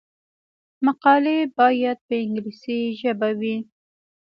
مقالې 0.85 1.37
باید 1.57 1.97
په 2.07 2.13
انګلیسي 2.23 2.79
ژبه 2.99 3.29
وي. 3.39 3.55